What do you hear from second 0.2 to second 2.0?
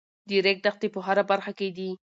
د ریګ دښتې په هره برخه کې دي.